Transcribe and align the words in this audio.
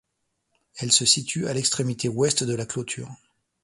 Elle 0.79 0.91
se 0.91 1.05
situe 1.05 1.45
à 1.45 1.53
l'extrémité 1.53 2.09
ouest 2.09 2.43
de 2.43 2.55
la 2.55 2.65
clôture. 2.65 3.09